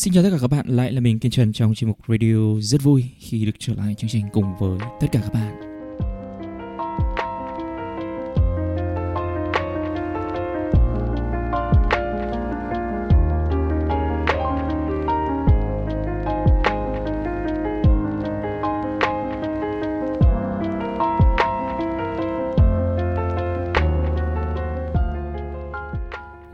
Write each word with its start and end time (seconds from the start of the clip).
Xin 0.00 0.14
chào 0.14 0.22
tất 0.22 0.28
cả 0.32 0.38
các 0.40 0.50
bạn, 0.50 0.66
lại 0.68 0.92
là 0.92 1.00
mình 1.00 1.18
Kiên 1.18 1.32
Trần 1.32 1.52
trong 1.52 1.74
chuyên 1.74 1.88
mục 1.88 1.98
radio 2.08 2.60
rất 2.60 2.82
vui 2.82 3.04
khi 3.18 3.46
được 3.46 3.52
trở 3.58 3.74
lại 3.74 3.94
chương 3.94 4.10
trình 4.10 4.26
cùng 4.32 4.56
với 4.58 4.78
tất 5.00 5.06
cả 5.12 5.20
các 5.22 5.32
bạn. 5.32 5.60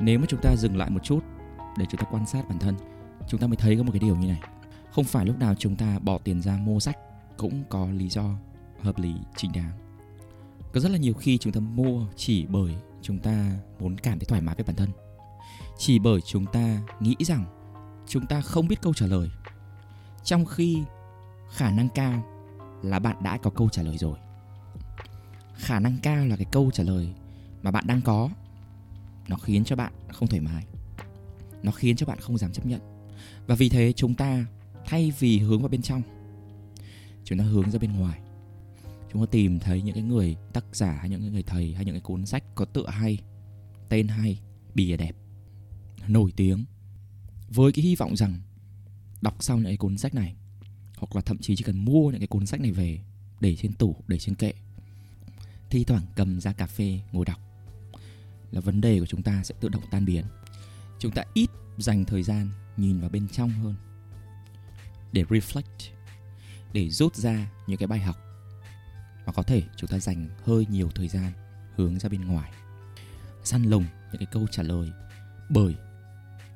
Nếu 0.00 0.18
mà 0.18 0.26
chúng 0.28 0.40
ta 0.40 0.56
dừng 0.56 0.76
lại 0.76 0.90
một 0.90 1.00
chút 1.02 1.20
để 1.78 1.84
chúng 1.90 2.00
ta 2.00 2.06
quan 2.10 2.26
sát 2.26 2.48
bản 2.48 2.58
thân 2.58 2.95
chúng 3.28 3.40
ta 3.40 3.46
mới 3.46 3.56
thấy 3.56 3.76
có 3.76 3.82
một 3.82 3.92
cái 3.92 4.00
điều 4.00 4.16
như 4.16 4.26
này. 4.26 4.40
Không 4.90 5.04
phải 5.04 5.26
lúc 5.26 5.38
nào 5.38 5.54
chúng 5.54 5.76
ta 5.76 5.98
bỏ 5.98 6.18
tiền 6.18 6.42
ra 6.42 6.56
mua 6.56 6.80
sách 6.80 6.98
cũng 7.36 7.64
có 7.68 7.90
lý 7.90 8.08
do 8.08 8.36
hợp 8.80 8.98
lý, 8.98 9.14
chính 9.36 9.52
đáng. 9.52 9.72
Có 10.72 10.80
rất 10.80 10.88
là 10.88 10.98
nhiều 10.98 11.14
khi 11.14 11.38
chúng 11.38 11.52
ta 11.52 11.60
mua 11.60 12.06
chỉ 12.16 12.46
bởi 12.46 12.74
chúng 13.02 13.18
ta 13.18 13.50
muốn 13.80 13.98
cảm 13.98 14.18
thấy 14.18 14.26
thoải 14.26 14.40
mái 14.40 14.54
với 14.54 14.64
bản 14.64 14.76
thân. 14.76 14.90
Chỉ 15.78 15.98
bởi 15.98 16.20
chúng 16.20 16.46
ta 16.46 16.80
nghĩ 17.00 17.16
rằng 17.20 17.44
chúng 18.08 18.26
ta 18.26 18.40
không 18.40 18.68
biết 18.68 18.82
câu 18.82 18.94
trả 18.94 19.06
lời. 19.06 19.30
Trong 20.24 20.44
khi 20.44 20.82
khả 21.50 21.70
năng 21.70 21.88
cao 21.88 22.24
là 22.82 22.98
bạn 22.98 23.16
đã 23.22 23.38
có 23.38 23.50
câu 23.50 23.68
trả 23.68 23.82
lời 23.82 23.98
rồi. 23.98 24.18
Khả 25.54 25.80
năng 25.80 25.96
cao 26.02 26.26
là 26.26 26.36
cái 26.36 26.46
câu 26.52 26.70
trả 26.70 26.82
lời 26.82 27.14
mà 27.62 27.70
bạn 27.70 27.86
đang 27.86 28.00
có. 28.00 28.28
Nó 29.28 29.36
khiến 29.36 29.64
cho 29.64 29.76
bạn 29.76 29.92
không 30.12 30.28
thoải 30.28 30.40
mái. 30.40 30.64
Nó 31.62 31.72
khiến 31.72 31.96
cho 31.96 32.06
bạn 32.06 32.18
không 32.20 32.38
dám 32.38 32.52
chấp 32.52 32.66
nhận 32.66 32.95
và 33.46 33.54
vì 33.54 33.68
thế 33.68 33.92
chúng 33.92 34.14
ta 34.14 34.46
thay 34.86 35.12
vì 35.18 35.38
hướng 35.38 35.60
vào 35.60 35.68
bên 35.68 35.82
trong, 35.82 36.02
chúng 37.24 37.38
ta 37.38 37.44
hướng 37.44 37.70
ra 37.70 37.78
bên 37.78 37.92
ngoài. 37.92 38.20
Chúng 39.12 39.26
ta 39.26 39.30
tìm 39.30 39.58
thấy 39.58 39.82
những 39.82 39.94
cái 39.94 40.02
người 40.02 40.36
tác 40.52 40.64
giả 40.72 40.92
hay 41.00 41.10
những 41.10 41.20
cái 41.20 41.30
người 41.30 41.42
thầy 41.42 41.74
hay 41.74 41.84
những 41.84 41.94
cái 41.94 42.00
cuốn 42.00 42.26
sách 42.26 42.44
có 42.54 42.64
tựa 42.64 42.86
hay, 42.86 43.18
tên 43.88 44.08
hay, 44.08 44.40
bìa 44.74 44.96
đẹp, 44.96 45.16
nổi 46.08 46.32
tiếng, 46.36 46.64
với 47.48 47.72
cái 47.72 47.84
hy 47.84 47.96
vọng 47.96 48.16
rằng 48.16 48.40
đọc 49.20 49.36
xong 49.40 49.58
những 49.58 49.66
cái 49.66 49.76
cuốn 49.76 49.98
sách 49.98 50.14
này, 50.14 50.34
hoặc 50.96 51.16
là 51.16 51.22
thậm 51.22 51.38
chí 51.38 51.56
chỉ 51.56 51.64
cần 51.64 51.84
mua 51.84 52.10
những 52.10 52.20
cái 52.20 52.26
cuốn 52.26 52.46
sách 52.46 52.60
này 52.60 52.72
về 52.72 53.00
để 53.40 53.56
trên 53.56 53.72
tủ, 53.72 53.96
để 54.08 54.18
trên 54.18 54.34
kệ, 54.34 54.52
thi 55.70 55.84
thoảng 55.84 56.02
cầm 56.14 56.40
ra 56.40 56.52
cà 56.52 56.66
phê 56.66 57.00
ngồi 57.12 57.24
đọc, 57.24 57.40
là 58.50 58.60
vấn 58.60 58.80
đề 58.80 59.00
của 59.00 59.06
chúng 59.06 59.22
ta 59.22 59.42
sẽ 59.44 59.54
tự 59.60 59.68
động 59.68 59.82
tan 59.90 60.04
biến 60.04 60.24
chúng 60.98 61.12
ta 61.12 61.22
ít 61.34 61.50
dành 61.78 62.04
thời 62.04 62.22
gian 62.22 62.50
nhìn 62.76 63.00
vào 63.00 63.10
bên 63.10 63.28
trong 63.28 63.50
hơn. 63.50 63.74
Để 65.12 65.24
reflect, 65.24 65.90
để 66.72 66.90
rút 66.90 67.16
ra 67.16 67.50
những 67.66 67.78
cái 67.78 67.86
bài 67.86 68.00
học. 68.00 68.16
Và 69.26 69.32
có 69.32 69.42
thể 69.42 69.62
chúng 69.76 69.90
ta 69.90 69.98
dành 69.98 70.28
hơi 70.44 70.66
nhiều 70.70 70.90
thời 70.94 71.08
gian 71.08 71.32
hướng 71.76 71.98
ra 71.98 72.08
bên 72.08 72.24
ngoài. 72.24 72.52
Săn 73.44 73.62
lùng 73.62 73.84
những 74.12 74.18
cái 74.18 74.28
câu 74.32 74.46
trả 74.50 74.62
lời 74.62 74.90
bởi 75.50 75.74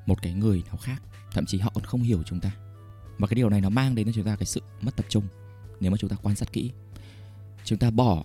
một 0.05 0.21
cái 0.21 0.33
người 0.33 0.63
nào 0.67 0.77
khác. 0.77 1.01
Thậm 1.31 1.45
chí 1.45 1.59
họ 1.59 1.71
còn 1.75 1.83
không 1.83 2.01
hiểu 2.01 2.23
chúng 2.23 2.39
ta. 2.39 2.51
Và 3.17 3.27
cái 3.27 3.35
điều 3.35 3.49
này 3.49 3.61
nó 3.61 3.69
mang 3.69 3.95
đến 3.95 4.07
cho 4.07 4.13
chúng 4.15 4.25
ta 4.25 4.35
cái 4.35 4.45
sự 4.45 4.61
mất 4.81 4.95
tập 4.95 5.05
trung. 5.09 5.23
Nếu 5.79 5.91
mà 5.91 5.97
chúng 5.97 6.09
ta 6.09 6.15
quan 6.21 6.35
sát 6.35 6.53
kỹ, 6.53 6.71
chúng 7.65 7.79
ta 7.79 7.91
bỏ 7.91 8.23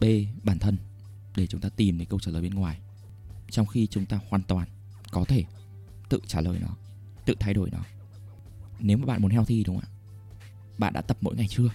bê 0.00 0.26
bản 0.42 0.58
thân 0.58 0.76
để 1.36 1.46
chúng 1.46 1.60
ta 1.60 1.68
tìm 1.68 1.98
cái 1.98 2.06
câu 2.06 2.20
trả 2.20 2.30
lời 2.30 2.42
bên 2.42 2.54
ngoài. 2.54 2.80
Trong 3.50 3.66
khi 3.66 3.86
chúng 3.86 4.06
ta 4.06 4.20
hoàn 4.28 4.42
toàn 4.42 4.68
có 5.12 5.24
thể 5.24 5.44
tự 6.08 6.20
trả 6.26 6.40
lời 6.40 6.58
nó, 6.60 6.68
tự 7.24 7.34
thay 7.40 7.54
đổi 7.54 7.70
nó. 7.70 7.78
Nếu 8.78 8.98
mà 8.98 9.06
bạn 9.06 9.22
muốn 9.22 9.30
healthy 9.30 9.64
đúng 9.64 9.80
không 9.80 9.84
ạ. 9.84 9.90
Bạn 10.78 10.92
đã 10.92 11.00
tập 11.00 11.16
mỗi 11.20 11.36
ngày 11.36 11.46
chưa? 11.50 11.68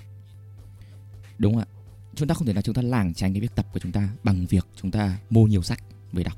Đúng 1.38 1.54
không 1.54 1.62
ạ. 1.62 1.68
Chúng 2.16 2.28
ta 2.28 2.36
không 2.36 2.48
thể 2.48 2.54
là 2.54 2.62
chúng 2.62 2.76
ta 2.76 2.82
lảng 2.82 3.14
tránh 3.14 3.34
cái 3.34 3.42
việc 3.42 3.56
tập 3.56 3.68
của 3.74 3.80
chúng 3.80 3.92
ta 3.92 4.10
bằng 4.24 4.46
việc 4.46 4.68
chúng 4.76 4.92
ta 4.92 5.18
mua 5.30 5.48
nhiều 5.48 5.62
sách 5.62 5.84
về 6.12 6.24
đọc. 6.24 6.38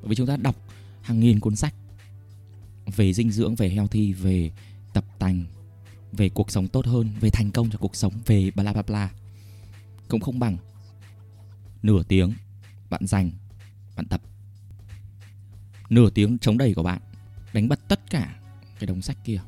Bởi 0.00 0.08
vì 0.08 0.16
chúng 0.16 0.26
ta 0.26 0.36
đọc 0.36 0.56
hàng 1.02 1.20
nghìn 1.20 1.40
cuốn 1.40 1.56
sách 1.56 1.74
về 2.96 3.12
dinh 3.12 3.30
dưỡng, 3.30 3.54
về 3.54 3.68
healthy, 3.68 4.12
về 4.12 4.50
tập 4.92 5.04
tành, 5.18 5.44
về 6.12 6.28
cuộc 6.28 6.50
sống 6.50 6.68
tốt 6.68 6.86
hơn, 6.86 7.10
về 7.20 7.30
thành 7.30 7.50
công 7.50 7.70
cho 7.70 7.78
cuộc 7.78 7.96
sống, 7.96 8.12
về 8.26 8.50
bla 8.50 8.72
bla 8.72 8.82
bla. 8.82 9.10
Cũng 10.08 10.20
không 10.20 10.38
bằng 10.38 10.56
nửa 11.82 12.02
tiếng 12.02 12.32
bạn 12.90 13.06
dành, 13.06 13.30
bạn 13.96 14.06
tập 14.06 14.20
nửa 15.90 16.10
tiếng 16.10 16.38
chống 16.38 16.58
đẩy 16.58 16.74
của 16.74 16.82
bạn, 16.82 17.00
đánh 17.52 17.68
bật 17.68 17.80
tất 17.88 18.00
cả 18.10 18.34
cái 18.78 18.86
đống 18.86 19.02
sách 19.02 19.16
kia. 19.24 19.40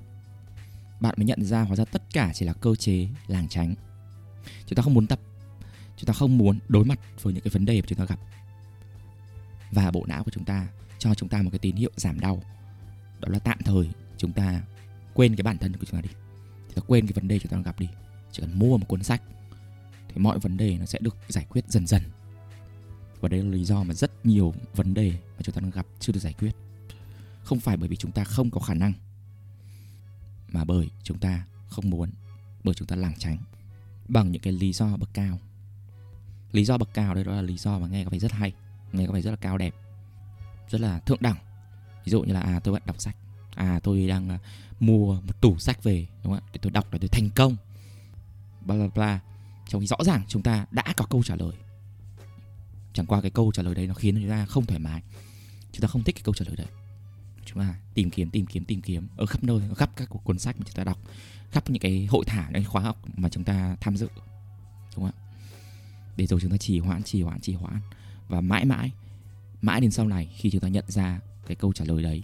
Bạn 1.00 1.14
mới 1.18 1.26
nhận 1.26 1.44
ra 1.44 1.62
hóa 1.62 1.76
ra 1.76 1.84
tất 1.84 2.02
cả 2.12 2.30
chỉ 2.34 2.46
là 2.46 2.52
cơ 2.52 2.74
chế 2.74 3.08
làng 3.26 3.48
tránh. 3.48 3.74
Chúng 4.66 4.76
ta 4.76 4.82
không 4.82 4.94
muốn 4.94 5.06
tập, 5.06 5.20
chúng 5.96 6.06
ta 6.06 6.12
không 6.12 6.38
muốn 6.38 6.58
đối 6.68 6.84
mặt 6.84 7.00
với 7.22 7.34
những 7.34 7.42
cái 7.42 7.50
vấn 7.50 7.64
đề 7.64 7.80
mà 7.80 7.86
chúng 7.88 7.98
ta 7.98 8.04
gặp. 8.04 8.18
Và 9.72 9.90
bộ 9.90 10.06
não 10.06 10.24
của 10.24 10.30
chúng 10.30 10.44
ta 10.44 10.68
cho 10.98 11.14
chúng 11.14 11.28
ta 11.28 11.42
một 11.42 11.50
cái 11.52 11.58
tín 11.58 11.76
hiệu 11.76 11.90
giảm 11.96 12.20
đau. 12.20 12.42
Đó 13.20 13.28
là 13.32 13.38
tạm 13.38 13.58
thời 13.64 13.90
chúng 14.16 14.32
ta 14.32 14.62
quên 15.14 15.36
cái 15.36 15.42
bản 15.42 15.58
thân 15.58 15.72
của 15.76 15.84
chúng 15.84 16.02
ta 16.02 16.08
đi. 16.08 16.14
Chúng 16.66 16.74
ta 16.74 16.82
quên 16.86 17.06
cái 17.06 17.12
vấn 17.12 17.28
đề 17.28 17.38
chúng 17.38 17.50
ta 17.50 17.54
đang 17.56 17.62
gặp 17.62 17.80
đi. 17.80 17.88
Chỉ 18.32 18.40
cần 18.40 18.58
mua 18.58 18.76
một 18.76 18.88
cuốn 18.88 19.02
sách, 19.02 19.22
thì 20.08 20.14
mọi 20.16 20.38
vấn 20.38 20.56
đề 20.56 20.78
nó 20.78 20.86
sẽ 20.86 20.98
được 21.02 21.16
giải 21.28 21.46
quyết 21.48 21.64
dần 21.68 21.86
dần. 21.86 22.02
Và 23.20 23.28
đây 23.28 23.42
là 23.42 23.50
lý 23.50 23.64
do 23.64 23.82
mà 23.82 23.94
rất 23.94 24.26
nhiều 24.26 24.54
vấn 24.74 24.94
đề 24.94 25.12
mà 25.40 25.44
chúng 25.44 25.54
ta 25.54 25.60
đang 25.60 25.70
gặp 25.70 25.86
chưa 26.00 26.12
được 26.12 26.20
giải 26.20 26.32
quyết. 26.32 26.52
Không 27.44 27.60
phải 27.60 27.76
bởi 27.76 27.88
vì 27.88 27.96
chúng 27.96 28.12
ta 28.12 28.24
không 28.24 28.50
có 28.50 28.60
khả 28.60 28.74
năng 28.74 28.92
mà 30.48 30.64
bởi 30.64 30.90
chúng 31.02 31.18
ta 31.18 31.46
không 31.68 31.90
muốn 31.90 32.10
bởi 32.64 32.74
chúng 32.74 32.88
ta 32.88 32.96
lảng 32.96 33.14
tránh 33.18 33.38
bằng 34.08 34.32
những 34.32 34.42
cái 34.42 34.52
lý 34.52 34.72
do 34.72 34.96
bậc 34.96 35.14
cao. 35.14 35.38
Lý 36.52 36.64
do 36.64 36.78
bậc 36.78 36.94
cao 36.94 37.14
đây 37.14 37.24
đó 37.24 37.32
là 37.32 37.42
lý 37.42 37.56
do 37.56 37.78
mà 37.78 37.88
nghe 37.88 38.04
có 38.04 38.10
vẻ 38.10 38.18
rất 38.18 38.32
hay 38.32 38.52
nghe 38.92 39.06
có 39.06 39.12
vẻ 39.12 39.20
rất 39.20 39.30
là 39.30 39.36
cao 39.36 39.58
đẹp 39.58 39.74
rất 40.68 40.80
là 40.80 40.98
thượng 40.98 41.22
đẳng. 41.22 41.36
Ví 42.04 42.10
dụ 42.10 42.22
như 42.22 42.32
là 42.32 42.40
à 42.40 42.60
tôi 42.64 42.72
vẫn 42.72 42.82
đọc 42.86 43.00
sách. 43.00 43.16
À 43.54 43.80
tôi 43.82 44.06
đang 44.06 44.34
uh, 44.34 44.40
mua 44.80 45.20
một 45.20 45.40
tủ 45.40 45.58
sách 45.58 45.82
về 45.82 46.06
đúng 46.24 46.32
không 46.32 46.42
ạ? 46.44 46.48
Để 46.52 46.58
tôi 46.62 46.70
đọc 46.70 46.86
để 46.92 46.98
tôi 46.98 47.08
thành 47.08 47.30
công. 47.30 47.56
Bla 48.60 48.76
bla 48.76 48.88
bla. 48.94 49.20
Trong 49.68 49.80
khi 49.80 49.86
rõ 49.86 49.96
ràng 50.04 50.22
chúng 50.28 50.42
ta 50.42 50.66
đã 50.70 50.84
có 50.96 51.04
câu 51.10 51.22
trả 51.22 51.36
lời. 51.36 51.52
Chẳng 52.92 53.06
qua 53.06 53.20
cái 53.20 53.30
câu 53.30 53.52
trả 53.52 53.62
lời 53.62 53.74
đấy 53.74 53.86
nó 53.86 53.94
khiến 53.94 54.14
chúng 54.14 54.30
ta 54.30 54.46
không 54.46 54.66
thoải 54.66 54.80
mái 54.80 55.02
chúng 55.72 55.82
ta 55.82 55.88
không 55.88 56.04
thích 56.04 56.14
cái 56.14 56.22
câu 56.22 56.34
trả 56.34 56.44
lời 56.44 56.56
đấy. 56.56 56.66
Chúng 57.46 57.58
ta 57.58 57.74
tìm 57.94 58.10
kiếm 58.10 58.30
tìm 58.30 58.46
kiếm 58.46 58.64
tìm 58.64 58.82
kiếm 58.82 59.08
ở 59.16 59.26
khắp 59.26 59.44
nơi, 59.44 59.60
ở 59.68 59.74
khắp 59.74 59.90
các 59.96 60.08
cuốn 60.24 60.38
sách 60.38 60.56
mà 60.58 60.64
chúng 60.66 60.74
ta 60.74 60.84
đọc, 60.84 60.98
khắp 61.50 61.70
những 61.70 61.80
cái 61.80 62.06
hội 62.10 62.24
thảo, 62.26 62.50
những 62.52 62.64
khóa 62.64 62.82
học 62.82 63.02
mà 63.16 63.28
chúng 63.28 63.44
ta 63.44 63.76
tham 63.80 63.96
dự, 63.96 64.08
đúng 64.16 64.94
không 64.94 65.04
ạ? 65.04 65.12
Để 66.16 66.26
rồi 66.26 66.40
chúng 66.40 66.50
ta 66.50 66.56
trì 66.56 66.78
hoãn 66.78 67.02
trì 67.02 67.22
hoãn 67.22 67.40
trì 67.40 67.54
hoãn 67.54 67.80
và 68.28 68.40
mãi 68.40 68.64
mãi 68.64 68.90
mãi 69.62 69.80
đến 69.80 69.90
sau 69.90 70.08
này 70.08 70.34
khi 70.36 70.50
chúng 70.50 70.60
ta 70.60 70.68
nhận 70.68 70.84
ra 70.88 71.20
cái 71.46 71.56
câu 71.56 71.72
trả 71.72 71.84
lời 71.84 72.02
đấy, 72.02 72.22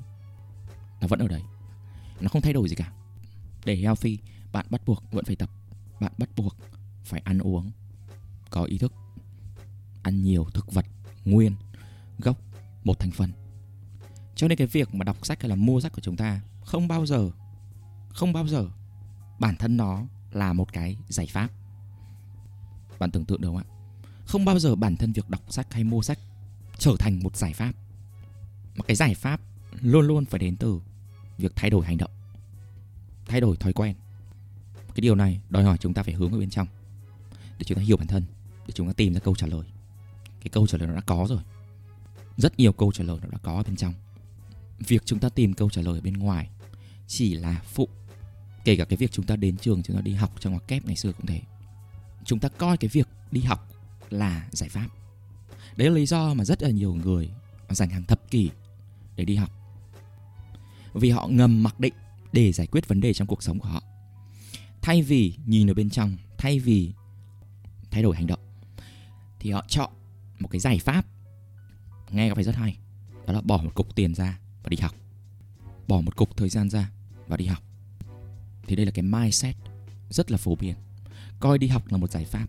nó 1.01 1.07
vẫn 1.09 1.19
ở 1.19 1.29
đấy. 1.29 1.43
Nó 2.21 2.29
không 2.29 2.43
thay 2.43 2.53
đổi 2.53 2.69
gì 2.69 2.75
cả. 2.75 2.93
Để 3.65 3.77
healthy 3.77 4.19
bạn 4.53 4.67
bắt 4.71 4.83
buộc 4.87 5.05
vẫn 5.11 5.25
phải 5.25 5.37
tập, 5.37 5.51
bạn 6.01 6.13
bắt 6.19 6.29
buộc 6.37 6.57
phải 7.05 7.21
ăn 7.25 7.39
uống, 7.39 7.71
có 8.51 8.65
ý 8.65 8.79
thức, 8.79 8.93
ăn 10.03 10.23
nhiều 10.23 10.47
thực 10.55 10.73
vật 10.73 10.87
nguyên, 11.25 11.55
gốc 12.19 12.39
một 12.87 12.99
thành 12.99 13.11
phần. 13.11 13.33
Cho 14.35 14.49
nên 14.49 14.59
cái 14.59 14.67
việc 14.67 14.95
mà 14.95 15.05
đọc 15.05 15.27
sách 15.27 15.43
hay 15.43 15.49
là 15.49 15.57
mua 15.57 15.81
sách 15.81 15.93
của 15.93 16.01
chúng 16.01 16.17
ta 16.17 16.41
không 16.65 16.89
bao 16.89 17.07
giờ, 17.07 17.31
không 18.09 18.33
bao 18.33 18.47
giờ 18.47 18.69
bản 19.39 19.57
thân 19.57 19.77
nó 19.77 20.07
là 20.33 20.53
một 20.53 20.73
cái 20.73 20.97
giải 21.09 21.27
pháp. 21.27 21.49
Bạn 22.99 23.11
tưởng 23.11 23.25
tượng 23.25 23.41
được 23.41 23.49
không 23.49 23.57
ạ? 23.57 23.65
Không 24.27 24.45
bao 24.45 24.59
giờ 24.59 24.75
bản 24.75 24.97
thân 24.97 25.13
việc 25.13 25.31
đọc 25.31 25.53
sách 25.53 25.73
hay 25.73 25.85
mua 25.85 26.03
sách 26.03 26.19
trở 26.79 26.97
thành 26.99 27.23
một 27.23 27.37
giải 27.37 27.53
pháp. 27.53 27.73
Mà 28.77 28.85
cái 28.87 28.97
giải 28.97 29.15
pháp 29.15 29.41
luôn 29.81 30.07
luôn 30.07 30.25
phải 30.25 30.39
đến 30.39 30.57
từ 30.57 30.81
việc 31.39 31.53
thay 31.57 31.71
đổi 31.71 31.87
hành 31.87 31.99
động, 31.99 32.11
thay 33.27 33.41
đổi 33.41 33.57
thói 33.57 33.73
quen. 33.73 33.95
Cái 34.95 35.01
điều 35.01 35.15
này 35.15 35.41
đòi 35.51 35.65
hỏi 35.65 35.79
chúng 35.79 35.95
ta 35.95 36.03
phải 36.03 36.15
hướng 36.15 36.33
ở 36.33 36.39
bên 36.39 36.51
trong 36.51 36.67
để 37.59 37.65
chúng 37.65 37.79
ta 37.79 37.83
hiểu 37.83 37.97
bản 37.97 38.07
thân, 38.07 38.23
để 38.67 38.73
chúng 38.75 38.87
ta 38.87 38.93
tìm 38.93 39.15
ra 39.15 39.21
câu 39.21 39.35
trả 39.35 39.47
lời. 39.47 39.67
Cái 40.41 40.51
câu 40.53 40.67
trả 40.67 40.79
lời 40.79 40.89
nó 40.89 40.95
đã 40.95 41.01
có 41.01 41.27
rồi 41.29 41.41
rất 42.37 42.59
nhiều 42.59 42.73
câu 42.73 42.93
trả 42.93 43.05
lời 43.05 43.19
nó 43.23 43.29
đã 43.29 43.39
có 43.43 43.57
ở 43.57 43.63
bên 43.63 43.77
trong. 43.77 43.95
Việc 44.79 45.03
chúng 45.05 45.19
ta 45.19 45.29
tìm 45.29 45.55
câu 45.55 45.71
trả 45.71 45.83
lời 45.83 45.95
ở 45.95 46.01
bên 46.01 46.15
ngoài 46.15 46.49
chỉ 47.07 47.35
là 47.35 47.63
phụ. 47.65 47.89
Kể 48.65 48.77
cả 48.77 48.85
cái 48.85 48.97
việc 48.97 49.13
chúng 49.13 49.27
ta 49.27 49.37
đến 49.37 49.57
trường, 49.57 49.83
chúng 49.83 49.97
ta 49.97 50.03
đi 50.03 50.15
học 50.15 50.33
trong 50.41 50.53
ngoặc 50.53 50.69
kép 50.69 50.85
ngày 50.85 50.97
xưa 50.97 51.13
cũng 51.13 51.27
thế. 51.27 51.41
Chúng 52.25 52.39
ta 52.39 52.49
coi 52.49 52.77
cái 52.77 52.89
việc 52.89 53.09
đi 53.31 53.41
học 53.41 53.69
là 54.11 54.49
giải 54.53 54.69
pháp. 54.69 54.89
Đấy 55.77 55.89
là 55.89 55.95
lý 55.95 56.07
do 56.07 56.35
mà 56.35 56.45
rất 56.45 56.63
là 56.63 56.71
nhiều 56.71 56.95
người 56.95 57.31
dành 57.71 57.91
hàng 57.91 58.05
thập 58.05 58.31
kỷ 58.31 58.51
để 59.17 59.25
đi 59.25 59.37
học. 59.37 59.51
Vì 60.95 61.11
họ 61.11 61.29
ngầm 61.31 61.63
mặc 61.63 61.81
định 61.81 61.95
để 62.33 62.53
giải 62.53 62.67
quyết 62.67 62.89
vấn 62.89 63.01
đề 63.01 63.15
trong 63.15 63.29
cuộc 63.29 63.43
sống 63.43 63.59
của 63.59 63.69
họ. 63.69 63.83
Thay 64.83 65.03
vì 65.03 65.35
nhìn 65.47 65.71
ở 65.71 65.75
bên 65.75 65.91
trong, 65.91 66.17
thay 66.39 66.59
vì 66.59 66.93
thay 67.91 68.03
đổi 68.03 68.17
hành 68.17 68.27
động, 68.27 68.41
thì 69.41 69.51
họ 69.51 69.65
chọn 69.69 69.91
một 70.39 70.49
cái 70.49 70.61
giải 70.61 70.79
pháp 70.79 71.07
nghe 72.11 72.29
có 72.29 72.35
phải 72.35 72.45
rất 72.45 72.57
hay. 72.57 72.79
Đó 73.27 73.33
là 73.33 73.41
bỏ 73.41 73.57
một 73.57 73.75
cục 73.75 73.95
tiền 73.95 74.15
ra 74.15 74.39
và 74.63 74.69
đi 74.69 74.77
học. 74.77 74.95
Bỏ 75.89 76.01
một 76.01 76.17
cục 76.17 76.37
thời 76.37 76.49
gian 76.49 76.71
ra 76.71 76.91
và 77.27 77.37
đi 77.37 77.47
học. 77.47 77.63
Thì 78.67 78.77
đây 78.77 78.87
là 78.87 78.93
cái 78.93 79.03
mindset 79.03 79.57
rất 80.11 80.31
là 80.31 80.39
phổ 80.39 80.57
biến. 80.57 80.75
Coi 81.41 81.59
đi 81.59 81.69
học 81.69 81.83
là 81.93 81.97
một 81.97 82.11
giải 82.11 82.25
pháp. 82.25 82.47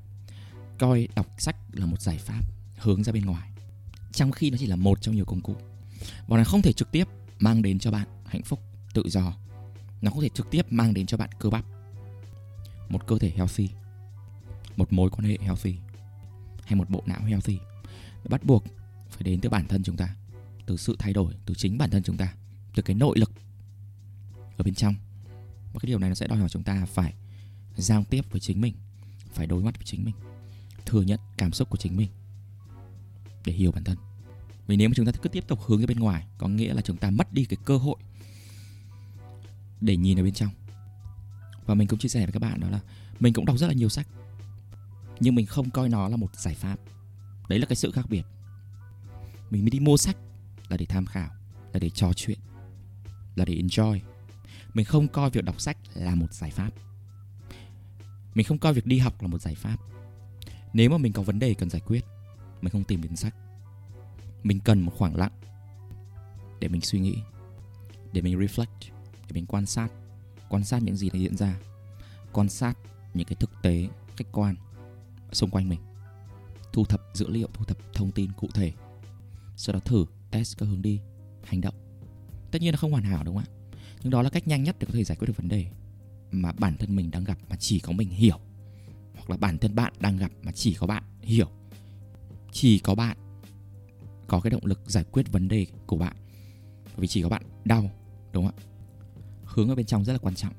Coi 0.79 1.07
đọc 1.15 1.27
sách 1.37 1.55
là 1.71 1.85
một 1.85 2.01
giải 2.01 2.17
pháp 2.17 2.41
hướng 2.77 3.03
ra 3.03 3.13
bên 3.13 3.25
ngoài. 3.25 3.49
Trong 4.11 4.31
khi 4.31 4.49
nó 4.49 4.57
chỉ 4.59 4.65
là 4.65 4.75
một 4.75 5.01
trong 5.01 5.15
nhiều 5.15 5.25
công 5.25 5.41
cụ. 5.41 5.55
Và 6.27 6.37
nó 6.37 6.43
không 6.43 6.61
thể 6.61 6.73
trực 6.73 6.91
tiếp 6.91 7.07
mang 7.39 7.61
đến 7.61 7.79
cho 7.79 7.91
bạn 7.91 8.07
hạnh 8.25 8.43
phúc, 8.43 8.59
tự 8.93 9.03
do. 9.05 9.33
Nó 10.01 10.11
không 10.11 10.21
thể 10.21 10.29
trực 10.29 10.51
tiếp 10.51 10.65
mang 10.69 10.93
đến 10.93 11.05
cho 11.05 11.17
bạn 11.17 11.29
cơ 11.39 11.49
bắp. 11.49 11.65
Một 12.89 13.07
cơ 13.07 13.19
thể 13.19 13.29
healthy. 13.35 13.69
Một 14.77 14.93
mối 14.93 15.09
quan 15.09 15.29
hệ 15.29 15.37
healthy. 15.41 15.75
Hay 16.63 16.75
một 16.75 16.89
bộ 16.89 17.03
não 17.05 17.21
healthy. 17.21 17.59
Bắt 18.29 18.43
buộc 18.43 18.63
phải 19.09 19.23
đến 19.23 19.41
từ 19.41 19.49
bản 19.49 19.67
thân 19.67 19.83
chúng 19.83 19.97
ta, 19.97 20.15
từ 20.65 20.77
sự 20.77 20.95
thay 20.99 21.13
đổi, 21.13 21.33
từ 21.45 21.53
chính 21.53 21.77
bản 21.77 21.89
thân 21.89 22.03
chúng 22.03 22.17
ta, 22.17 22.33
từ 22.75 22.83
cái 22.83 22.95
nội 22.95 23.19
lực 23.19 23.31
ở 24.57 24.63
bên 24.63 24.75
trong. 24.75 24.95
Và 25.73 25.79
cái 25.79 25.87
điều 25.87 25.99
này 25.99 26.09
nó 26.09 26.15
sẽ 26.15 26.27
đòi 26.27 26.39
hỏi 26.39 26.49
chúng 26.49 26.63
ta 26.63 26.85
phải 26.85 27.13
giao 27.77 28.03
tiếp 28.09 28.25
với 28.31 28.39
chính 28.39 28.61
mình, 28.61 28.75
phải 29.33 29.47
đối 29.47 29.63
mặt 29.63 29.75
với 29.77 29.85
chính 29.85 30.05
mình, 30.05 30.15
thừa 30.85 31.01
nhận 31.01 31.19
cảm 31.37 31.51
xúc 31.51 31.69
của 31.69 31.77
chính 31.77 31.97
mình 31.97 32.09
để 33.45 33.53
hiểu 33.53 33.71
bản 33.71 33.83
thân. 33.83 33.97
Vì 34.67 34.75
nếu 34.75 34.89
mà 34.89 34.93
chúng 34.95 35.05
ta 35.05 35.11
cứ 35.11 35.29
tiếp 35.29 35.43
tục 35.47 35.59
hướng 35.65 35.79
ra 35.79 35.85
bên 35.85 35.99
ngoài, 35.99 36.27
có 36.37 36.47
nghĩa 36.47 36.73
là 36.73 36.81
chúng 36.81 36.97
ta 36.97 37.09
mất 37.09 37.33
đi 37.33 37.45
cái 37.45 37.57
cơ 37.65 37.77
hội 37.77 37.95
để 39.81 39.97
nhìn 39.97 40.19
ở 40.19 40.23
bên 40.23 40.33
trong. 40.33 40.49
Và 41.65 41.73
mình 41.73 41.87
cũng 41.87 41.99
chia 41.99 42.09
sẻ 42.09 42.25
với 42.25 42.31
các 42.31 42.39
bạn 42.39 42.59
đó 42.59 42.69
là 42.69 42.79
mình 43.19 43.33
cũng 43.33 43.45
đọc 43.45 43.57
rất 43.57 43.67
là 43.67 43.73
nhiều 43.73 43.89
sách, 43.89 44.07
nhưng 45.19 45.35
mình 45.35 45.45
không 45.45 45.69
coi 45.69 45.89
nó 45.89 46.09
là 46.09 46.17
một 46.17 46.35
giải 46.35 46.55
pháp. 46.55 46.79
Đấy 47.49 47.59
là 47.59 47.65
cái 47.65 47.75
sự 47.75 47.91
khác 47.91 48.05
biệt 48.09 48.23
mình 49.49 49.61
mới 49.61 49.69
đi 49.69 49.79
mua 49.79 49.97
sách 49.97 50.17
là 50.69 50.77
để 50.77 50.85
tham 50.85 51.05
khảo, 51.05 51.29
là 51.73 51.79
để 51.79 51.89
trò 51.89 52.13
chuyện, 52.15 52.39
là 53.35 53.45
để 53.45 53.53
enjoy. 53.53 53.99
Mình 54.73 54.85
không 54.85 55.07
coi 55.07 55.29
việc 55.29 55.43
đọc 55.43 55.61
sách 55.61 55.77
là 55.93 56.15
một 56.15 56.33
giải 56.33 56.51
pháp. 56.51 56.69
Mình 58.35 58.45
không 58.45 58.57
coi 58.57 58.73
việc 58.73 58.85
đi 58.85 58.97
học 58.97 59.21
là 59.21 59.27
một 59.27 59.41
giải 59.41 59.55
pháp. 59.55 59.77
Nếu 60.73 60.89
mà 60.89 60.97
mình 60.97 61.13
có 61.13 61.21
vấn 61.21 61.39
đề 61.39 61.53
cần 61.53 61.69
giải 61.69 61.81
quyết, 61.85 62.05
mình 62.61 62.71
không 62.71 62.83
tìm 62.83 63.01
đến 63.01 63.15
sách. 63.15 63.35
Mình 64.43 64.59
cần 64.59 64.81
một 64.81 64.93
khoảng 64.97 65.15
lặng 65.15 65.31
để 66.59 66.67
mình 66.67 66.81
suy 66.81 66.99
nghĩ, 66.99 67.17
để 68.13 68.21
mình 68.21 68.39
reflect, 68.39 68.91
để 69.27 69.33
mình 69.33 69.45
quan 69.45 69.65
sát 69.65 69.91
quan 70.49 70.63
sát 70.63 70.83
những 70.83 70.95
gì 70.95 71.09
đã 71.09 71.19
diễn 71.19 71.37
ra, 71.37 71.55
quan 72.33 72.49
sát 72.49 72.77
những 73.13 73.27
cái 73.27 73.35
thực 73.39 73.51
tế, 73.61 73.87
khách 74.15 74.31
quan 74.31 74.55
xung 75.31 75.49
quanh 75.49 75.69
mình, 75.69 75.79
thu 76.73 76.85
thập 76.85 77.01
dữ 77.13 77.29
liệu, 77.29 77.47
thu 77.53 77.65
thập 77.65 77.77
thông 77.93 78.11
tin 78.11 78.31
cụ 78.37 78.49
thể 78.53 78.73
sau 79.57 79.73
đó 79.73 79.79
thử 79.79 80.05
test 80.31 80.57
các 80.57 80.65
hướng 80.65 80.81
đi, 80.81 80.99
hành 81.43 81.61
động. 81.61 81.75
Tất 82.51 82.61
nhiên 82.61 82.73
là 82.73 82.77
không 82.77 82.91
hoàn 82.91 83.03
hảo 83.03 83.23
đúng 83.23 83.35
không 83.35 83.43
ạ? 83.43 83.53
Nhưng 84.03 84.11
đó 84.11 84.21
là 84.21 84.29
cách 84.29 84.47
nhanh 84.47 84.63
nhất 84.63 84.75
để 84.79 84.85
có 84.85 84.93
thể 84.93 85.03
giải 85.03 85.15
quyết 85.15 85.27
được 85.27 85.37
vấn 85.37 85.47
đề 85.47 85.65
mà 86.31 86.51
bản 86.51 86.77
thân 86.77 86.95
mình 86.95 87.11
đang 87.11 87.23
gặp 87.23 87.37
mà 87.49 87.55
chỉ 87.55 87.79
có 87.79 87.91
mình 87.91 88.09
hiểu. 88.09 88.39
Hoặc 89.15 89.29
là 89.29 89.37
bản 89.37 89.57
thân 89.57 89.75
bạn 89.75 89.93
đang 89.99 90.17
gặp 90.17 90.31
mà 90.43 90.51
chỉ 90.51 90.73
có 90.73 90.87
bạn 90.87 91.03
hiểu. 91.21 91.47
Chỉ 92.51 92.79
có 92.79 92.95
bạn 92.95 93.17
có 94.27 94.39
cái 94.39 94.51
động 94.51 94.65
lực 94.65 94.81
giải 94.85 95.03
quyết 95.03 95.31
vấn 95.31 95.47
đề 95.47 95.65
của 95.85 95.97
bạn. 95.97 96.15
Vì 96.97 97.07
chỉ 97.07 97.21
có 97.21 97.29
bạn 97.29 97.43
đau, 97.65 97.91
đúng 98.33 98.47
không 98.47 98.55
ạ? 98.57 98.63
Hướng 99.43 99.69
ở 99.69 99.75
bên 99.75 99.85
trong 99.85 100.05
rất 100.05 100.13
là 100.13 100.19
quan 100.19 100.35
trọng. 100.35 100.53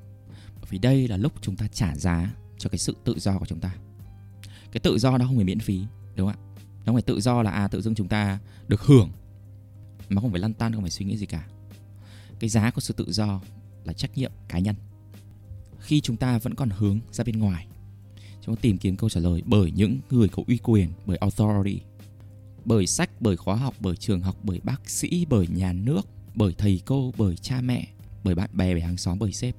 Bởi 0.55 0.65
vì 0.69 0.77
đây 0.77 1.07
là 1.07 1.17
lúc 1.17 1.33
chúng 1.41 1.55
ta 1.55 1.67
trả 1.67 1.95
giá 1.95 2.35
cho 2.57 2.69
cái 2.69 2.79
sự 2.79 2.95
tự 3.05 3.19
do 3.19 3.39
của 3.39 3.45
chúng 3.45 3.59
ta. 3.59 3.75
Cái 4.71 4.79
tự 4.79 4.97
do 4.99 5.17
nó 5.17 5.25
không 5.25 5.35
phải 5.35 5.45
miễn 5.45 5.59
phí, 5.59 5.83
đúng 6.15 6.31
không 6.31 6.41
ạ? 6.41 6.48
Nó 6.89 6.93
phải 6.93 7.01
tự 7.01 7.21
do 7.21 7.41
là 7.41 7.51
à 7.51 7.67
tự 7.67 7.81
dưng 7.81 7.95
chúng 7.95 8.07
ta 8.07 8.39
được 8.67 8.81
hưởng. 8.81 9.09
Mà 10.09 10.21
không 10.21 10.31
phải 10.31 10.39
lăn 10.39 10.53
tan 10.53 10.73
không 10.73 10.81
phải 10.81 10.91
suy 10.91 11.05
nghĩ 11.05 11.17
gì 11.17 11.25
cả. 11.25 11.47
Cái 12.39 12.49
giá 12.49 12.71
của 12.71 12.81
sự 12.81 12.93
tự 12.93 13.11
do 13.11 13.41
là 13.83 13.93
trách 13.93 14.17
nhiệm 14.17 14.31
cá 14.47 14.59
nhân. 14.59 14.75
Khi 15.79 16.01
chúng 16.01 16.17
ta 16.17 16.37
vẫn 16.37 16.55
còn 16.55 16.69
hướng 16.69 16.99
ra 17.11 17.23
bên 17.23 17.39
ngoài, 17.39 17.67
chúng 18.41 18.55
ta 18.55 18.59
tìm 18.61 18.77
kiếm 18.77 18.95
câu 18.95 19.09
trả 19.09 19.19
lời 19.19 19.41
bởi 19.45 19.71
những 19.71 19.99
người 20.09 20.27
có 20.27 20.43
uy 20.47 20.57
quyền, 20.57 20.89
bởi 21.05 21.17
authority, 21.17 21.81
bởi 22.65 22.87
sách, 22.87 23.09
bởi 23.19 23.37
khóa 23.37 23.55
học, 23.55 23.75
bởi 23.79 23.95
trường 23.95 24.21
học, 24.21 24.35
bởi 24.43 24.59
bác 24.63 24.89
sĩ, 24.89 25.25
bởi 25.29 25.47
nhà 25.47 25.73
nước, 25.73 26.07
bởi 26.35 26.55
thầy 26.57 26.81
cô, 26.85 27.13
bởi 27.17 27.35
cha 27.35 27.61
mẹ, 27.61 27.87
bởi 28.23 28.35
bạn 28.35 28.49
bè, 28.53 28.73
bởi 28.73 28.81
hàng 28.81 28.97
xóm, 28.97 29.19
bởi 29.19 29.33
sếp, 29.33 29.55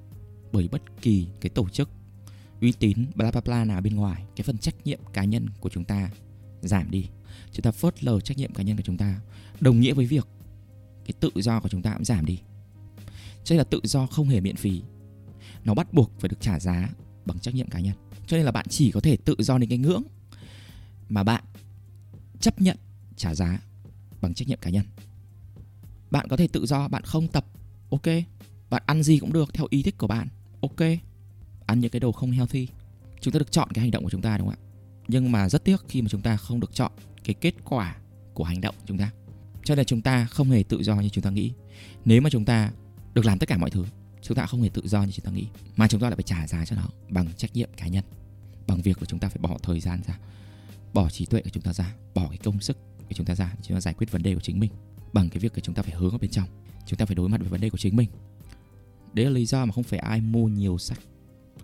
bởi 0.52 0.68
bất 0.68 0.82
kỳ 1.02 1.26
cái 1.40 1.50
tổ 1.50 1.68
chức 1.68 1.90
uy 2.60 2.72
tín, 2.72 3.06
bla 3.14 3.30
bla 3.30 3.40
bla 3.40 3.64
nào 3.64 3.80
bên 3.80 3.96
ngoài. 3.96 4.24
Cái 4.36 4.44
phần 4.44 4.58
trách 4.58 4.74
nhiệm 4.84 5.00
cá 5.12 5.24
nhân 5.24 5.46
của 5.60 5.68
chúng 5.68 5.84
ta 5.84 6.10
giảm 6.62 6.90
đi 6.90 7.06
chúng 7.52 7.62
ta 7.62 7.70
phớt 7.70 8.04
lờ 8.04 8.20
trách 8.20 8.38
nhiệm 8.38 8.54
cá 8.54 8.62
nhân 8.62 8.76
của 8.76 8.82
chúng 8.82 8.96
ta, 8.96 9.20
đồng 9.60 9.80
nghĩa 9.80 9.92
với 9.92 10.06
việc 10.06 10.28
cái 11.04 11.12
tự 11.20 11.30
do 11.42 11.60
của 11.60 11.68
chúng 11.68 11.82
ta 11.82 11.94
cũng 11.94 12.04
giảm 12.04 12.26
đi. 12.26 12.38
Cho 13.44 13.52
nên 13.54 13.58
là 13.58 13.64
tự 13.64 13.80
do 13.82 14.06
không 14.06 14.28
hề 14.28 14.40
miễn 14.40 14.56
phí. 14.56 14.82
Nó 15.64 15.74
bắt 15.74 15.92
buộc 15.92 16.12
phải 16.20 16.28
được 16.28 16.40
trả 16.40 16.60
giá 16.60 16.88
bằng 17.26 17.38
trách 17.38 17.54
nhiệm 17.54 17.68
cá 17.68 17.80
nhân. 17.80 17.94
Cho 18.26 18.36
nên 18.36 18.46
là 18.46 18.52
bạn 18.52 18.66
chỉ 18.68 18.90
có 18.90 19.00
thể 19.00 19.16
tự 19.16 19.34
do 19.38 19.58
đến 19.58 19.68
cái 19.70 19.78
ngưỡng 19.78 20.02
mà 21.08 21.22
bạn 21.22 21.44
chấp 22.40 22.60
nhận 22.60 22.76
trả 23.16 23.34
giá 23.34 23.60
bằng 24.20 24.34
trách 24.34 24.48
nhiệm 24.48 24.58
cá 24.60 24.70
nhân. 24.70 24.84
Bạn 26.10 26.28
có 26.28 26.36
thể 26.36 26.48
tự 26.48 26.66
do, 26.66 26.88
bạn 26.88 27.02
không 27.02 27.28
tập, 27.28 27.46
ok. 27.90 28.06
Bạn 28.70 28.82
ăn 28.86 29.02
gì 29.02 29.18
cũng 29.18 29.32
được 29.32 29.54
theo 29.54 29.66
ý 29.70 29.82
thích 29.82 29.98
của 29.98 30.06
bạn, 30.06 30.28
ok. 30.60 30.80
Ăn 31.66 31.80
những 31.80 31.90
cái 31.90 32.00
đồ 32.00 32.12
không 32.12 32.30
healthy. 32.30 32.68
Chúng 33.20 33.32
ta 33.32 33.38
được 33.38 33.52
chọn 33.52 33.68
cái 33.74 33.82
hành 33.82 33.90
động 33.90 34.04
của 34.04 34.10
chúng 34.10 34.22
ta, 34.22 34.38
đúng 34.38 34.48
không 34.48 34.56
ạ? 34.56 34.69
Nhưng 35.10 35.32
mà 35.32 35.48
rất 35.48 35.64
tiếc 35.64 35.76
khi 35.88 36.02
mà 36.02 36.08
chúng 36.08 36.22
ta 36.22 36.36
không 36.36 36.60
được 36.60 36.74
chọn 36.74 36.92
cái 37.24 37.34
kết 37.34 37.54
quả 37.64 37.96
của 38.34 38.44
hành 38.44 38.60
động 38.60 38.74
của 38.78 38.84
chúng 38.86 38.98
ta 38.98 39.10
cho 39.64 39.74
nên 39.74 39.86
chúng 39.86 40.02
ta 40.02 40.24
không 40.24 40.50
hề 40.50 40.62
tự 40.62 40.82
do 40.82 40.94
như 40.94 41.08
chúng 41.08 41.24
ta 41.24 41.30
nghĩ 41.30 41.52
nếu 42.04 42.20
mà 42.20 42.30
chúng 42.30 42.44
ta 42.44 42.70
được 43.14 43.26
làm 43.26 43.38
tất 43.38 43.48
cả 43.48 43.58
mọi 43.58 43.70
thứ 43.70 43.84
chúng 44.22 44.36
ta 44.36 44.46
không 44.46 44.62
hề 44.62 44.68
tự 44.68 44.82
do 44.84 45.02
như 45.02 45.12
chúng 45.12 45.24
ta 45.24 45.30
nghĩ 45.30 45.46
mà 45.76 45.88
chúng 45.88 46.00
ta 46.00 46.08
lại 46.08 46.16
phải 46.16 46.22
trả 46.22 46.46
giá 46.46 46.64
cho 46.64 46.76
nó 46.76 46.88
bằng 47.08 47.26
trách 47.36 47.54
nhiệm 47.54 47.68
cá 47.76 47.86
nhân 47.86 48.04
bằng 48.66 48.82
việc 48.82 48.96
của 49.00 49.06
chúng 49.06 49.18
ta 49.18 49.28
phải 49.28 49.38
bỏ 49.40 49.58
thời 49.62 49.80
gian 49.80 50.00
ra 50.06 50.18
bỏ 50.92 51.10
trí 51.10 51.26
tuệ 51.26 51.40
của 51.42 51.50
chúng 51.50 51.62
ta 51.62 51.72
ra 51.72 51.94
bỏ 52.14 52.28
cái 52.28 52.38
công 52.38 52.60
sức 52.60 52.76
của 52.98 53.14
chúng 53.14 53.26
ta 53.26 53.34
ra 53.34 53.52
để 53.56 53.62
chúng 53.62 53.76
ta 53.76 53.80
giải 53.80 53.94
quyết 53.94 54.10
vấn 54.10 54.22
đề 54.22 54.34
của 54.34 54.40
chính 54.40 54.60
mình 54.60 54.70
bằng 55.12 55.28
cái 55.28 55.38
việc 55.38 55.54
của 55.54 55.60
chúng 55.60 55.74
ta 55.74 55.82
phải 55.82 55.94
hướng 55.94 56.12
ở 56.12 56.18
bên 56.18 56.30
trong 56.30 56.48
chúng 56.86 56.98
ta 56.98 57.06
phải 57.06 57.14
đối 57.14 57.28
mặt 57.28 57.40
với 57.40 57.48
vấn 57.48 57.60
đề 57.60 57.70
của 57.70 57.78
chính 57.78 57.96
mình 57.96 58.08
đấy 59.12 59.26
là 59.26 59.30
lý 59.30 59.46
do 59.46 59.64
mà 59.64 59.72
không 59.72 59.84
phải 59.84 59.98
ai 59.98 60.20
mua 60.20 60.48
nhiều 60.48 60.78
sách 60.78 60.98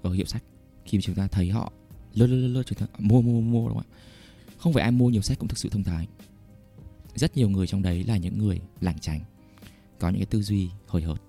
có 0.03 0.11
hiệu 0.11 0.27
sách 0.27 0.43
khi 0.85 0.99
mà 0.99 1.03
chúng 1.03 1.15
ta 1.15 1.29
thấy 1.29 1.51
họ 1.51 1.73
lơ 2.17 2.27
lơ 2.27 2.49
lơ 2.49 2.63
chúng 2.63 2.79
ta 2.79 2.87
mua 2.99 3.23
mua 3.23 3.41
mua 3.41 3.69
đúng 3.69 3.79
không 3.79 3.87
ạ? 3.91 3.97
Không 4.59 4.73
phải 4.73 4.83
ai 4.83 4.93
mua 4.93 5.11
nhiều 5.11 5.23
sách 5.23 5.39
cũng 5.39 5.49
thực 5.49 5.59
sự 5.59 5.69
thông 5.69 5.85
thái. 5.85 6.09
Rất 7.15 7.37
nhiều 7.37 7.49
người 7.49 7.67
trong 7.67 7.83
đấy 7.83 8.05
là 8.05 8.17
những 8.17 8.39
người 8.39 8.61
lảng 8.81 8.99
tránh 8.99 9.21
có 9.99 10.09
những 10.09 10.19
cái 10.19 10.27
tư 10.27 10.43
duy 10.43 10.69
hời 10.87 11.03
hợt 11.03 11.21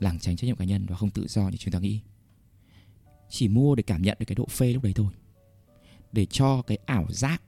lảng 0.00 0.18
tránh 0.18 0.36
trách 0.36 0.46
nhiệm 0.46 0.56
cá 0.56 0.64
nhân 0.64 0.86
và 0.86 0.96
không 0.96 1.10
tự 1.10 1.26
do 1.28 1.48
như 1.48 1.56
chúng 1.56 1.72
ta 1.72 1.78
nghĩ. 1.78 2.00
Chỉ 3.28 3.48
mua 3.48 3.74
để 3.74 3.82
cảm 3.82 4.02
nhận 4.02 4.16
được 4.20 4.26
cái 4.26 4.34
độ 4.34 4.46
phê 4.46 4.72
lúc 4.72 4.82
đấy 4.82 4.92
thôi. 4.92 5.12
Để 6.12 6.26
cho 6.26 6.62
cái 6.62 6.78
ảo 6.86 7.06
giác 7.10 7.42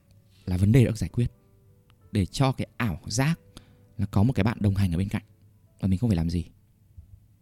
là 0.45 0.57
vấn 0.57 0.71
đề 0.71 0.83
đã 0.83 0.89
được 0.89 0.97
giải 0.97 1.09
quyết. 1.09 1.31
Để 2.11 2.25
cho 2.25 2.51
cái 2.51 2.67
ảo 2.77 2.99
giác 3.07 3.39
là 3.97 4.05
có 4.05 4.23
một 4.23 4.33
cái 4.33 4.43
bạn 4.43 4.57
đồng 4.59 4.75
hành 4.75 4.91
ở 4.91 4.97
bên 4.97 5.09
cạnh 5.09 5.23
và 5.79 5.87
mình 5.87 5.99
không 5.99 6.09
phải 6.09 6.17
làm 6.17 6.29
gì. 6.29 6.45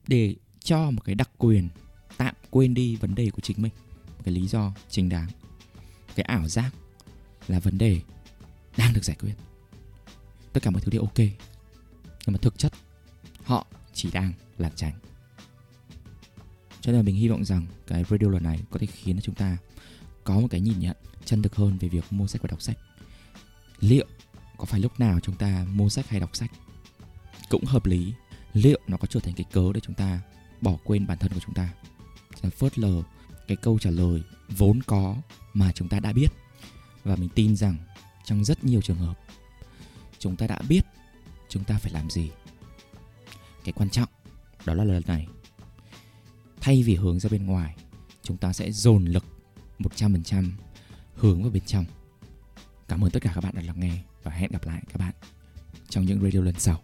Để 0.07 0.35
cho 0.59 0.91
một 0.91 1.01
cái 1.05 1.15
đặc 1.15 1.29
quyền 1.38 1.69
tạm 2.17 2.35
quên 2.50 2.74
đi 2.74 2.95
vấn 2.95 3.15
đề 3.15 3.29
của 3.29 3.41
chính 3.41 3.62
mình 3.62 3.71
cái 4.23 4.33
lý 4.33 4.47
do 4.47 4.73
chính 4.89 5.09
đáng. 5.09 5.27
Cái 6.15 6.23
ảo 6.23 6.47
giác 6.47 6.71
là 7.47 7.59
vấn 7.59 7.77
đề 7.77 8.01
đang 8.77 8.93
được 8.93 9.03
giải 9.03 9.17
quyết. 9.19 9.33
Tất 10.53 10.63
cả 10.63 10.71
mọi 10.71 10.81
thứ 10.81 10.91
đều 10.91 11.01
ok, 11.01 11.17
nhưng 11.17 12.33
mà 12.33 12.37
thực 12.41 12.57
chất 12.57 12.73
họ 13.43 13.65
chỉ 13.93 14.11
đang 14.11 14.33
lảng 14.57 14.75
tránh. 14.75 14.93
Cho 16.81 16.91
nên 16.91 16.95
là 16.95 17.01
mình 17.01 17.15
hy 17.15 17.27
vọng 17.27 17.45
rằng 17.45 17.65
cái 17.87 18.03
video 18.03 18.29
lần 18.29 18.43
này 18.43 18.59
có 18.71 18.79
thể 18.79 18.87
khiến 18.87 19.19
chúng 19.21 19.35
ta 19.35 19.57
có 20.23 20.39
một 20.39 20.47
cái 20.51 20.61
nhìn 20.61 20.79
nhận 20.79 20.97
chân 21.25 21.41
thực 21.41 21.55
hơn 21.55 21.77
về 21.77 21.87
việc 21.87 22.03
mua 22.09 22.27
sách 22.27 22.41
và 22.41 22.47
đọc 22.47 22.61
sách. 22.61 22.77
Liệu 23.79 24.05
có 24.57 24.65
phải 24.65 24.79
lúc 24.79 24.99
nào 24.99 25.19
chúng 25.19 25.35
ta 25.35 25.65
mua 25.69 25.89
sách 25.89 26.09
hay 26.09 26.19
đọc 26.19 26.35
sách 26.35 26.51
cũng 27.51 27.65
hợp 27.65 27.85
lý? 27.85 28.13
Liệu 28.53 28.79
nó 28.87 28.97
có 28.97 29.07
trở 29.07 29.19
thành 29.19 29.33
cái 29.33 29.45
cớ 29.51 29.73
để 29.73 29.79
chúng 29.79 29.95
ta 29.95 30.19
bỏ 30.61 30.77
quên 30.83 31.07
bản 31.07 31.17
thân 31.17 31.33
của 31.33 31.39
chúng 31.45 31.55
ta? 31.55 31.69
Chúng 32.31 32.41
ta 32.41 32.49
phớt 32.49 32.79
lờ 32.79 33.03
cái 33.51 33.55
câu 33.55 33.79
trả 33.79 33.89
lời 33.89 34.24
vốn 34.50 34.79
có 34.88 35.15
mà 35.53 35.72
chúng 35.72 35.88
ta 35.88 36.00
đã 36.00 36.13
biết. 36.13 36.27
Và 37.03 37.15
mình 37.15 37.29
tin 37.36 37.55
rằng 37.55 37.77
trong 38.25 38.46
rất 38.46 38.63
nhiều 38.63 38.81
trường 38.81 38.98
hợp, 38.98 39.20
chúng 40.20 40.36
ta 40.36 40.48
đã 40.48 40.60
biết 40.70 40.81
chúng 41.50 41.63
ta 41.63 41.77
phải 41.77 41.91
làm 41.91 42.10
gì. 42.10 42.31
Cái 43.63 43.74
quan 43.74 43.89
trọng 43.89 44.10
đó 44.65 44.74
là 44.74 44.84
lần 44.84 45.03
này, 45.08 45.27
thay 46.62 46.84
vì 46.84 46.96
hướng 46.96 47.20
ra 47.20 47.29
bên 47.29 47.46
ngoài, 47.46 47.75
chúng 48.24 48.38
ta 48.38 48.53
sẽ 48.53 48.72
dồn 48.72 49.05
lực 49.05 49.25
100% 49.79 50.51
hướng 51.15 51.41
vào 51.41 51.51
bên 51.51 51.63
trong. 51.65 51.86
Cảm 52.88 53.03
ơn 53.03 53.12
tất 53.12 53.20
cả 53.22 53.31
các 53.36 53.43
bạn 53.43 53.55
đã 53.55 53.62
lắng 53.62 53.79
nghe 53.79 54.03
và 54.24 54.31
hẹn 54.31 54.51
gặp 54.51 54.65
lại 54.65 54.81
các 54.93 54.98
bạn 54.98 55.13
trong 55.89 56.05
những 56.05 56.22
radio 56.22 56.41
lần 56.41 56.55
sau. 56.60 56.81